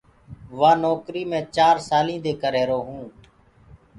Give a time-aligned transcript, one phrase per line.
[0.59, 3.07] وآ نوڪريٚ مي چار سالينٚ دي ڪر رهيرو هونٚ۔